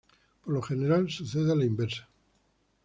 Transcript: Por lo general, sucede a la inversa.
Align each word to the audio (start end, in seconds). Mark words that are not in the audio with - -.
Por 0.41 0.51
lo 0.55 0.63
general, 0.63 1.11
sucede 1.11 1.51
a 1.51 1.55
la 1.55 1.63
inversa. 1.63 2.09